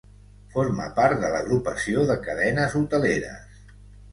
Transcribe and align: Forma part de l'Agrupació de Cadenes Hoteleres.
Forma 0.53 0.87
part 0.99 1.19
de 1.25 1.29
l'Agrupació 1.35 2.07
de 2.13 2.15
Cadenes 2.25 2.79
Hoteleres. 2.81 3.65